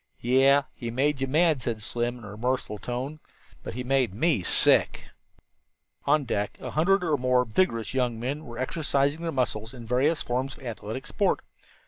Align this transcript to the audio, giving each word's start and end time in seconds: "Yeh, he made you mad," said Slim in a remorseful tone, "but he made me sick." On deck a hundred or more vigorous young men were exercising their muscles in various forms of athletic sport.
"Yeh, 0.19 0.63
he 0.75 0.89
made 0.89 1.21
you 1.21 1.27
mad," 1.27 1.61
said 1.61 1.83
Slim 1.83 2.17
in 2.17 2.23
a 2.23 2.31
remorseful 2.31 2.79
tone, 2.79 3.19
"but 3.61 3.75
he 3.75 3.83
made 3.83 4.15
me 4.15 4.41
sick." 4.41 5.05
On 6.05 6.23
deck 6.23 6.57
a 6.59 6.71
hundred 6.71 7.03
or 7.03 7.17
more 7.17 7.45
vigorous 7.45 7.93
young 7.93 8.19
men 8.19 8.43
were 8.45 8.57
exercising 8.57 9.21
their 9.21 9.31
muscles 9.31 9.75
in 9.75 9.85
various 9.85 10.23
forms 10.23 10.57
of 10.57 10.63
athletic 10.63 11.05
sport. 11.05 11.41